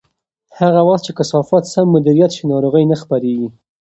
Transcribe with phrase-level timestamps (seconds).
[0.59, 3.47] هغه وخت چې کثافات سم مدیریت شي، ناروغۍ نه خپرېږي.